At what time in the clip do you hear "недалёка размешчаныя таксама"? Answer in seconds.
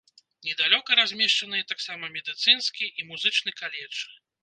0.45-2.11